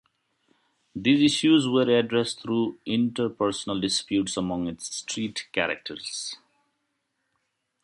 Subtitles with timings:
[0.95, 6.37] These issues were addressed through interpersonal disputes among its Street characters.